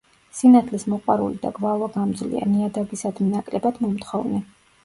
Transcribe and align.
სინათლის 0.35 0.85
მოყვარული 0.93 1.37
და 1.43 1.51
გვალვაგამძლეა, 1.59 2.49
ნიადაგისადმი 2.55 3.29
ნაკლებად 3.37 3.79
მომთხოვნი. 3.87 4.43